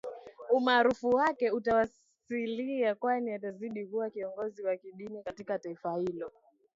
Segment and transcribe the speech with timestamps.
[0.51, 6.31] umaarufu wake utasalia kwani atazaidi kuwa kiongozi wa kidini katika taifa hilo